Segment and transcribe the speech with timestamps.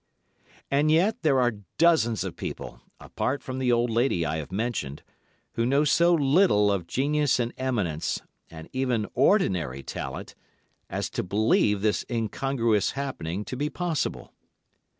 [0.71, 5.03] And yet there are dozens of people, apart from the old lady I have mentioned,
[5.51, 8.19] who know so little of genius and eminence,
[8.49, 10.33] and even ordinary talent,
[10.89, 14.33] as to believe this incongruous happening to be possible.